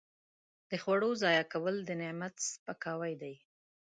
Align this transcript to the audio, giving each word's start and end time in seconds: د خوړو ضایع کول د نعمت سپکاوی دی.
د 0.69 0.71
خوړو 0.83 1.09
ضایع 1.21 1.43
کول 1.53 1.75
د 1.83 1.89
نعمت 2.01 2.35
سپکاوی 2.51 3.13
دی. 3.21 3.35